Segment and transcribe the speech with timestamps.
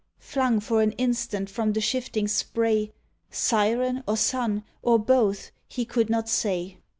[0.17, 2.91] Flung for an instant from the shifting spray—
[3.51, 6.79] Siren, or son, or both, he could not say.